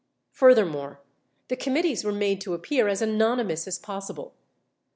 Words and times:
Furthermore, 0.31 0.99
the 1.47 1.55
committees 1.55 2.03
were 2.03 2.11
made 2.11 2.41
to 2.41 2.55
appear 2.55 2.87
as 2.87 3.03
anonymous 3.03 3.67
as 3.67 3.77
possible. 3.77 4.33